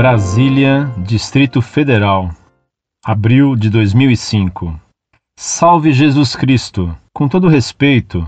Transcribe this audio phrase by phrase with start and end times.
[0.00, 2.30] Brasília, Distrito Federal,
[3.04, 4.74] abril de 2005.
[5.38, 6.96] Salve Jesus Cristo!
[7.14, 8.26] Com todo respeito,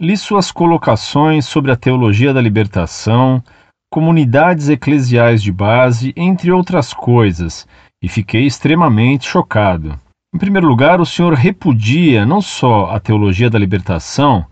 [0.00, 3.40] li suas colocações sobre a teologia da libertação,
[3.88, 7.68] comunidades eclesiais de base, entre outras coisas,
[8.02, 9.96] e fiquei extremamente chocado.
[10.34, 14.44] Em primeiro lugar, o senhor repudia não só a teologia da libertação,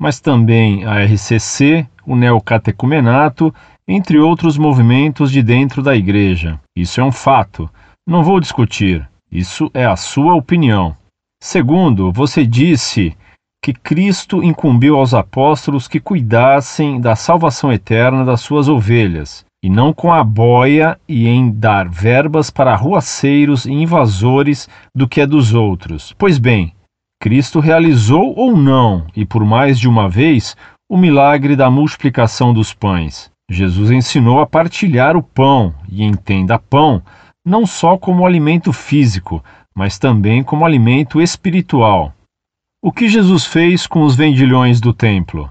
[0.00, 3.54] mas também a RCC, o neocatecumenato,
[3.86, 6.58] entre outros movimentos de dentro da igreja.
[6.76, 7.68] Isso é um fato.
[8.06, 9.08] Não vou discutir.
[9.30, 10.96] Isso é a sua opinião.
[11.42, 13.16] Segundo, você disse
[13.62, 19.92] que Cristo incumbiu aos apóstolos que cuidassem da salvação eterna das suas ovelhas, e não
[19.92, 25.54] com a boia e em dar verbas para arruaceiros e invasores do que é dos
[25.54, 26.14] outros.
[26.18, 26.74] Pois bem,
[27.20, 30.54] Cristo realizou ou não, e por mais de uma vez,
[30.86, 33.30] o milagre da multiplicação dos pães.
[33.50, 37.02] Jesus ensinou a partilhar o pão, e entenda pão
[37.44, 42.14] não só como alimento físico, mas também como alimento espiritual.
[42.82, 45.50] O que Jesus fez com os vendilhões do templo?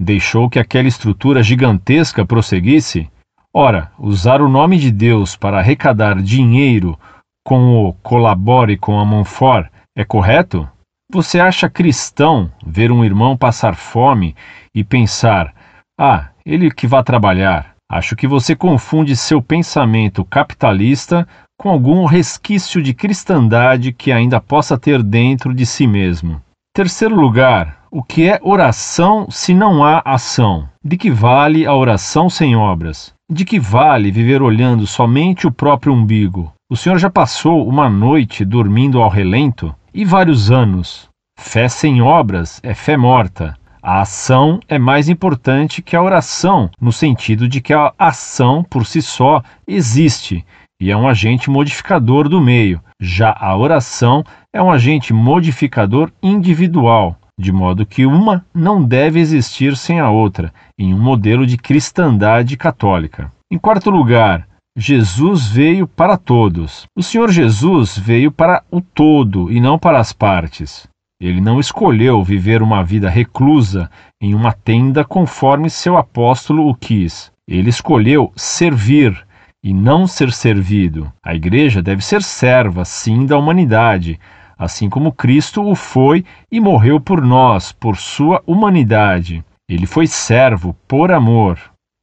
[0.00, 3.10] Deixou que aquela estrutura gigantesca prosseguisse?
[3.52, 6.98] Ora, usar o nome de Deus para arrecadar dinheiro
[7.44, 10.68] com o colabore com a Monfort é correto?
[11.10, 14.34] Você acha cristão ver um irmão passar fome
[14.74, 15.54] e pensar:
[15.98, 17.74] ah, ele que vá trabalhar?
[17.90, 21.26] Acho que você confunde seu pensamento capitalista
[21.58, 26.40] com algum resquício de cristandade que ainda possa ter dentro de si mesmo.
[26.74, 30.68] Terceiro lugar, o que é oração se não há ação?
[30.84, 33.14] De que vale a oração sem obras?
[33.30, 36.52] De que vale viver olhando somente o próprio umbigo?
[36.70, 39.74] O senhor já passou uma noite dormindo ao relento?
[39.96, 41.08] e vários anos.
[41.38, 43.56] Fé sem obras é fé morta.
[43.88, 48.84] A ação é mais importante que a oração, no sentido de que a ação por
[48.84, 50.44] si só existe
[50.80, 52.80] e é um agente modificador do meio.
[53.00, 59.76] Já a oração é um agente modificador individual, de modo que uma não deve existir
[59.76, 63.30] sem a outra, em um modelo de cristandade católica.
[63.48, 66.86] Em quarto lugar, Jesus veio para todos.
[66.98, 70.88] O Senhor Jesus veio para o todo e não para as partes.
[71.20, 73.90] Ele não escolheu viver uma vida reclusa
[74.20, 77.32] em uma tenda conforme seu apóstolo o quis.
[77.48, 79.26] Ele escolheu servir
[79.64, 81.10] e não ser servido.
[81.24, 84.20] A igreja deve ser serva, sim, da humanidade,
[84.58, 89.44] assim como Cristo o foi e morreu por nós, por sua humanidade.
[89.68, 91.58] Ele foi servo por amor.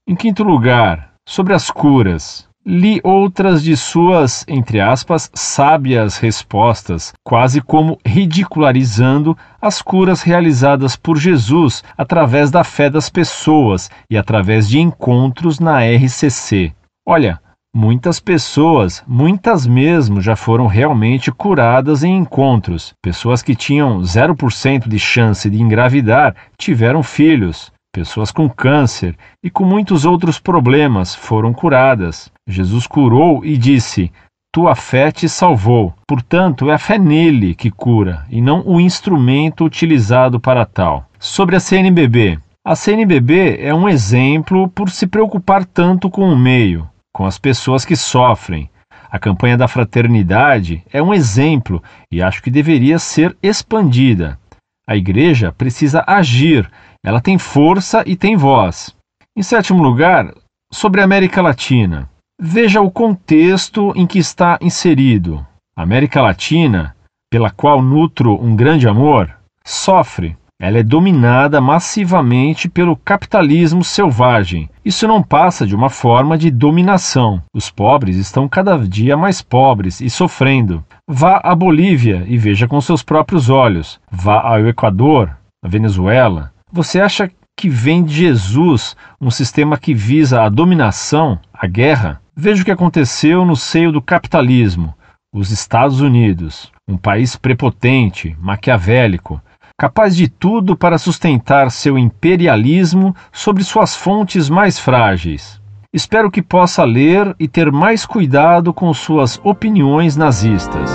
[0.07, 2.49] Em quinto lugar, sobre as curas.
[2.65, 11.17] Li outras de suas, entre aspas, sábias respostas, quase como ridicularizando as curas realizadas por
[11.17, 16.71] Jesus através da fé das pessoas e através de encontros na RCC.
[17.05, 17.37] Olha,
[17.75, 22.93] muitas pessoas, muitas mesmo, já foram realmente curadas em encontros.
[23.01, 27.73] Pessoas que tinham 0% de chance de engravidar tiveram filhos.
[27.93, 32.31] Pessoas com câncer e com muitos outros problemas foram curadas.
[32.47, 34.11] Jesus curou e disse:
[34.53, 35.93] Tua fé te salvou.
[36.07, 41.09] Portanto, é a fé nele que cura e não o instrumento utilizado para tal.
[41.19, 42.39] Sobre a CNBB.
[42.65, 47.83] A CNBB é um exemplo por se preocupar tanto com o meio, com as pessoas
[47.83, 48.69] que sofrem.
[49.11, 54.39] A campanha da fraternidade é um exemplo e acho que deveria ser expandida.
[54.87, 56.69] A igreja precisa agir
[57.05, 58.95] ela tem força e tem voz.
[59.35, 60.33] Em sétimo lugar,
[60.71, 62.09] sobre a América Latina.
[62.45, 65.47] Veja o contexto em que está inserido.
[65.73, 66.93] A América Latina,
[67.31, 69.33] pela qual nutro um grande amor,
[69.63, 70.35] sofre.
[70.61, 74.69] Ela é dominada massivamente pelo capitalismo selvagem.
[74.83, 77.41] Isso não passa de uma forma de dominação.
[77.55, 80.83] Os pobres estão cada dia mais pobres e sofrendo.
[81.07, 84.01] Vá à Bolívia e veja com seus próprios olhos.
[84.11, 85.33] Vá ao Equador,
[85.63, 91.67] a Venezuela, você acha que vem de Jesus um sistema que visa a dominação, a
[91.67, 92.21] guerra?
[92.35, 94.93] Veja o que aconteceu no seio do capitalismo.
[95.33, 99.41] Os Estados Unidos, um país prepotente, maquiavélico,
[99.79, 105.61] capaz de tudo para sustentar seu imperialismo sobre suas fontes mais frágeis.
[105.93, 110.89] Espero que possa ler e ter mais cuidado com suas opiniões nazistas.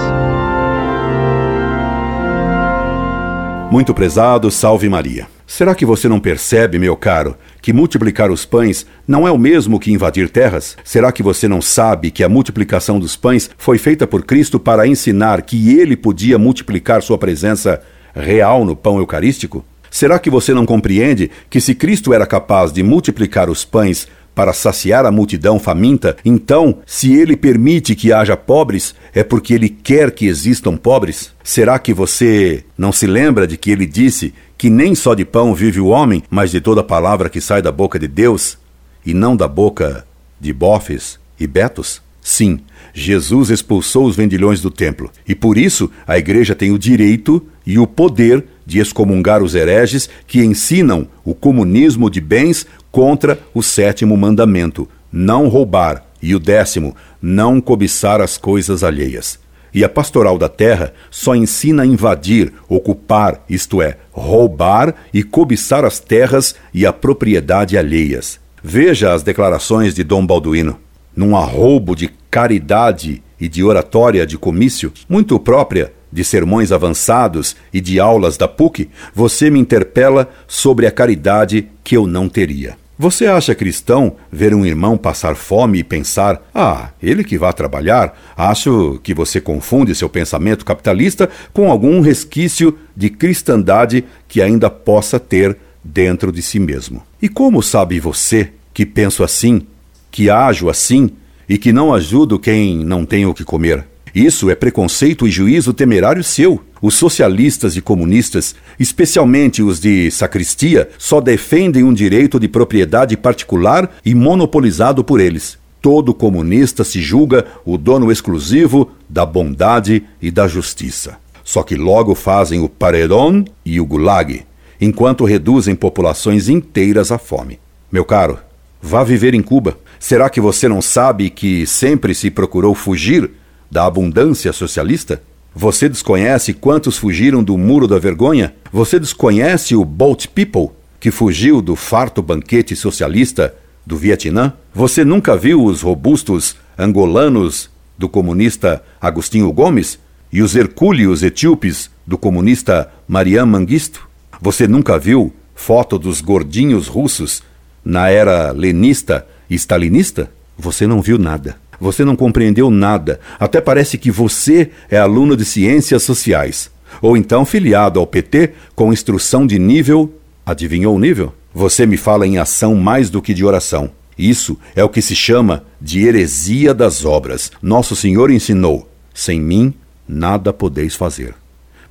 [3.71, 5.38] Muito prezado, salve Maria.
[5.51, 9.81] Será que você não percebe, meu caro, que multiplicar os pães não é o mesmo
[9.81, 10.77] que invadir terras?
[10.85, 14.87] Será que você não sabe que a multiplicação dos pães foi feita por Cristo para
[14.87, 17.81] ensinar que ele podia multiplicar sua presença
[18.15, 19.65] real no pão eucarístico?
[19.91, 24.53] Será que você não compreende que se Cristo era capaz de multiplicar os pães para
[24.53, 30.13] saciar a multidão faminta, então, se ele permite que haja pobres, é porque ele quer
[30.13, 31.33] que existam pobres?
[31.43, 35.55] Será que você não se lembra de que ele disse que nem só de pão
[35.55, 38.59] vive o homem, mas de toda palavra que sai da boca de Deus,
[39.07, 40.05] e não da boca
[40.41, 42.03] de bofes e betos?
[42.21, 42.61] Sim,
[42.93, 47.79] Jesus expulsou os vendilhões do templo, e por isso a igreja tem o direito e
[47.79, 54.17] o poder de excomungar os hereges que ensinam o comunismo de bens contra o sétimo
[54.17, 59.39] mandamento, não roubar, e o décimo, não cobiçar as coisas alheias.
[59.73, 65.85] E a pastoral da terra só ensina a invadir, ocupar, isto é, roubar e cobiçar
[65.85, 68.41] as terras e a propriedade alheias.
[68.63, 70.79] Veja as declarações de Dom Balduino.
[71.15, 77.81] Num arroubo de caridade e de oratória de comício, muito própria de sermões avançados e
[77.81, 82.77] de aulas da PUC, você me interpela sobre a caridade que eu não teria.
[82.99, 88.19] Você acha cristão ver um irmão passar fome e pensar: ah, ele que vai trabalhar?
[88.37, 95.21] Acho que você confunde seu pensamento capitalista com algum resquício de cristandade que ainda possa
[95.21, 97.03] ter dentro de si mesmo.
[97.23, 99.63] E como sabe você que penso assim,
[100.11, 101.11] que ajo assim
[101.49, 103.87] e que não ajudo quem não tem o que comer?
[104.19, 106.61] Isso é preconceito e juízo temerário seu.
[106.83, 113.89] Os socialistas e comunistas, especialmente os de sacristia, só defendem um direito de propriedade particular
[114.05, 115.57] e monopolizado por eles.
[115.81, 121.17] Todo comunista se julga o dono exclusivo da bondade e da justiça.
[121.45, 124.45] Só que logo fazem o paredão e o gulag,
[124.81, 127.61] enquanto reduzem populações inteiras à fome.
[127.91, 128.37] Meu caro,
[128.83, 129.79] vá viver em Cuba.
[130.01, 133.31] Será que você não sabe que sempre se procurou fugir
[133.71, 135.23] da abundância socialista?
[135.55, 138.55] Você desconhece quantos fugiram do muro da vergonha?
[138.73, 140.71] Você desconhece o Boat People,
[141.01, 143.55] que fugiu do farto banquete socialista
[143.85, 144.53] do Vietnã?
[144.75, 149.99] Você nunca viu os robustos angolanos do comunista Agostinho Gomes
[150.33, 154.09] e os hercúleos etíopes do comunista Mariam Mangisto?
[154.41, 157.43] Você nunca viu foto dos gordinhos russos
[157.85, 160.31] na era lenista e stalinista?
[160.57, 161.57] Você não viu nada.
[161.81, 163.21] Você não compreendeu nada.
[163.39, 166.71] Até parece que você é aluno de ciências sociais.
[167.01, 170.13] Ou então filiado ao PT com instrução de nível.
[170.45, 171.35] Adivinhou o nível?
[171.55, 173.91] Você me fala em ação mais do que de oração.
[174.19, 177.53] Isso é o que se chama de heresia das obras.
[177.63, 179.73] Nosso Senhor ensinou: sem mim
[180.09, 181.35] nada podeis fazer.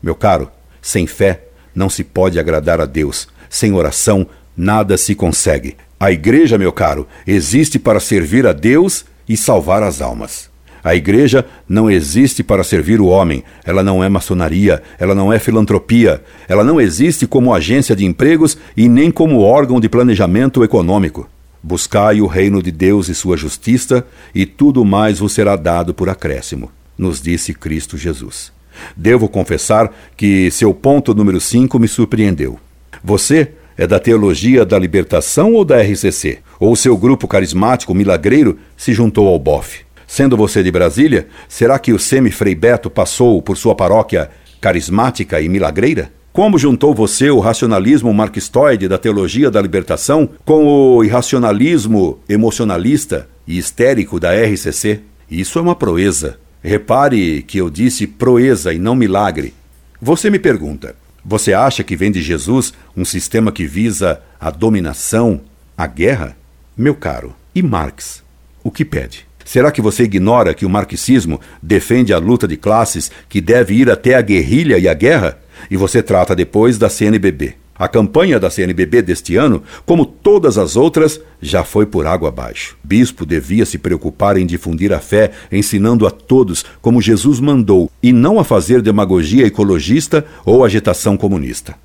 [0.01, 0.51] Meu caro,
[0.81, 1.43] sem fé
[1.73, 3.27] não se pode agradar a Deus.
[3.49, 5.77] Sem oração nada se consegue.
[5.99, 10.49] A igreja, meu caro, existe para servir a Deus e salvar as almas.
[10.83, 15.39] A igreja não existe para servir o homem, ela não é maçonaria, ela não é
[15.39, 21.29] filantropia, ela não existe como agência de empregos e nem como órgão de planejamento econômico.
[21.61, 26.07] Buscai o reino de Deus e sua justiça, e tudo mais vos será dado por
[26.07, 28.53] acréscimo, nos disse Cristo Jesus.
[28.95, 32.59] Devo confessar que seu ponto número 5 me surpreendeu.
[33.03, 36.39] Você é da teologia da libertação ou da RCC?
[36.59, 39.85] Ou seu grupo carismático milagreiro se juntou ao bofe?
[40.07, 44.29] Sendo você de Brasília, será que o semi-frei Beto passou por sua paróquia
[44.59, 46.11] carismática e milagreira?
[46.33, 53.57] Como juntou você o racionalismo marxistoide da teologia da libertação com o irracionalismo emocionalista e
[53.57, 55.01] histérico da RCC?
[55.29, 56.37] Isso é uma proeza.
[56.63, 59.53] Repare que eu disse proeza e não milagre.
[60.01, 60.95] Você me pergunta:
[61.29, 65.41] você acha que vem de Jesus um sistema que visa a dominação,
[65.77, 66.37] a guerra?
[66.75, 68.23] Meu caro, e Marx?
[68.63, 69.27] O que pede?
[69.43, 73.91] Será que você ignora que o marxismo defende a luta de classes que deve ir
[73.91, 75.37] até a guerrilha e a guerra?
[75.69, 77.55] E você trata depois da CNBB.
[77.77, 82.75] A campanha da CNBB deste ano, como todas as outras, já foi por água abaixo.
[82.83, 88.11] Bispo devia se preocupar em difundir a fé, ensinando a todos como Jesus mandou, e
[88.11, 91.75] não a fazer demagogia ecologista ou agitação comunista.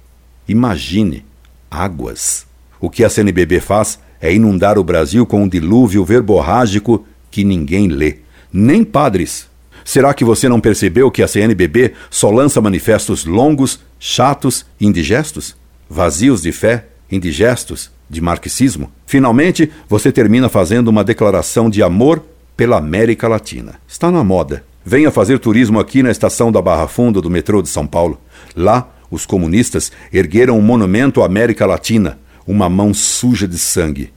[0.48, 1.24] Imagine
[1.70, 2.46] águas.
[2.80, 7.88] O que a CNBB faz é inundar o Brasil com um dilúvio verborrágico que ninguém
[7.88, 8.18] lê,
[8.52, 9.46] nem padres.
[9.84, 15.60] Será que você não percebeu que a CNBB só lança manifestos longos, chatos e indigestos?
[15.92, 18.90] Vazios de fé, indigestos, de marxismo.
[19.06, 22.24] Finalmente, você termina fazendo uma declaração de amor
[22.56, 23.74] pela América Latina.
[23.86, 24.64] Está na moda.
[24.84, 28.18] Venha fazer turismo aqui na estação da Barra Funda do metrô de São Paulo.
[28.56, 34.10] Lá, os comunistas ergueram um monumento à América Latina, uma mão suja de sangue.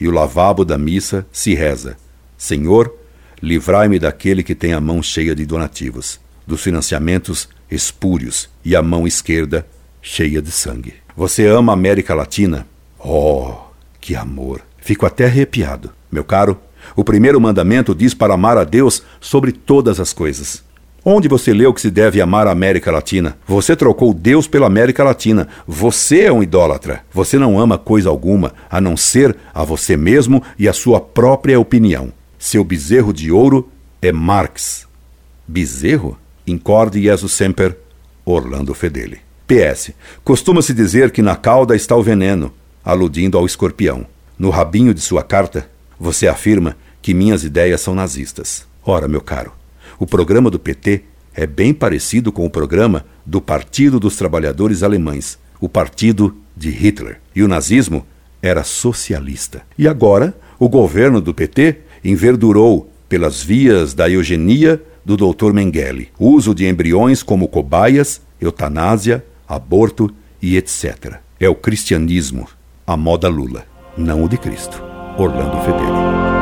[0.00, 1.98] E o lavabo da missa se reza:
[2.38, 2.94] Senhor,
[3.42, 9.06] livrai-me daquele que tem a mão cheia de donativos, dos financiamentos espúrios e a mão
[9.06, 9.66] esquerda
[10.00, 10.94] cheia de sangue.
[11.16, 12.66] Você ama a América Latina?
[12.98, 13.54] Oh,
[14.00, 14.62] que amor!
[14.78, 15.90] Fico até arrepiado.
[16.10, 16.58] Meu caro,
[16.96, 20.62] o primeiro mandamento diz para amar a Deus sobre todas as coisas.
[21.04, 23.38] Onde você leu que se deve amar a América Latina?
[23.46, 25.48] Você trocou Deus pela América Latina.
[25.66, 27.02] Você é um idólatra.
[27.12, 31.58] Você não ama coisa alguma, a não ser a você mesmo e a sua própria
[31.58, 32.12] opinião.
[32.38, 33.70] Seu bezerro de ouro
[34.02, 34.86] é Marx.
[35.48, 36.18] Bezerro?
[36.46, 37.76] Incorde Jesus Semper,
[38.24, 39.29] Orlando Fedeli.
[39.50, 39.90] PS.
[40.22, 42.52] Costuma-se dizer que na cauda está o veneno,
[42.84, 44.06] aludindo ao escorpião.
[44.38, 48.64] No rabinho de sua carta, você afirma que minhas ideias são nazistas.
[48.84, 49.50] Ora, meu caro,
[49.98, 51.02] o programa do PT
[51.34, 57.20] é bem parecido com o programa do Partido dos Trabalhadores Alemães, o partido de Hitler.
[57.34, 58.06] E o nazismo
[58.40, 59.62] era socialista.
[59.76, 65.52] E agora, o governo do PT enverdurou pelas vias da eugenia do Dr.
[65.52, 70.08] Mengele, uso de embriões como cobaias, eutanásia, aborto
[70.40, 71.18] e etc.
[71.40, 72.48] É o cristianismo,
[72.86, 73.66] a moda Lula,
[73.98, 74.80] não o de Cristo.
[75.18, 76.39] Orlando Fedeli.